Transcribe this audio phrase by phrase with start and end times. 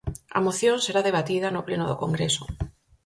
[0.37, 2.43] A moción será debatida no Pleno do Congreso.